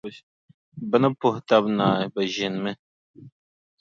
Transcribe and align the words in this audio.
Bɛ 0.89 0.95
ni 0.99 1.09
puhi 1.19 1.39
taba 1.47 1.67
naai, 1.77 2.05
bɛ 2.13 2.21
ʒinimi. 2.33 2.71